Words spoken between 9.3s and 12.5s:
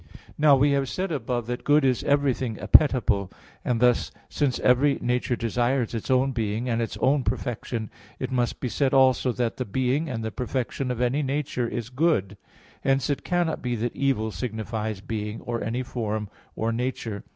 that the being and the perfection of any nature is good.